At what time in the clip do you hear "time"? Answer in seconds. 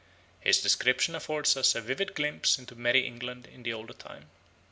3.97-4.31